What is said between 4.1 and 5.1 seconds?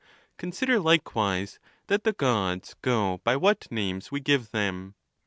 we give them.